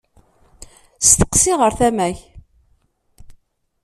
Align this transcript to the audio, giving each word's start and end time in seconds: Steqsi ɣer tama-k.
Steqsi 1.09 1.53
ɣer 1.59 1.71
tama-k. 1.79 2.19